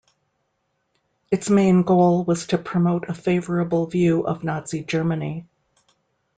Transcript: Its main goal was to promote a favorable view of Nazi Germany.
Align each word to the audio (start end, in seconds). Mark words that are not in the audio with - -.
Its 1.29 1.47
main 1.51 1.83
goal 1.83 2.23
was 2.23 2.47
to 2.47 2.57
promote 2.57 3.07
a 3.07 3.13
favorable 3.13 3.85
view 3.85 4.25
of 4.25 4.43
Nazi 4.43 4.83
Germany. 4.83 5.47